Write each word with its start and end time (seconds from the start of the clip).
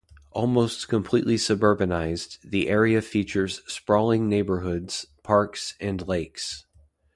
Almost 0.31 0.87
completely 0.87 1.35
suburbanized, 1.35 2.39
the 2.43 2.69
area 2.69 3.03
features 3.03 3.61
sprawling 3.67 4.27
neighborhoods, 4.27 5.05
parks, 5.21 5.75
and 5.79 6.07
lakes. 6.07 6.65